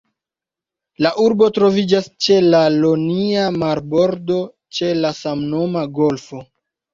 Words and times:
La 1.05 1.09
urbo 1.23 1.49
troviĝas 1.57 2.07
ĉe 2.27 2.37
la 2.55 2.61
Ionia 2.77 3.43
marbordo, 3.65 4.39
ĉe 4.79 4.91
samnoma 5.21 5.85
golfo. 6.01 6.43